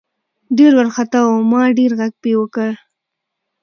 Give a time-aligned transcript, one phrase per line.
[0.57, 2.69] ډېر ورخطا وو ما ډېر غږ پې وکړه.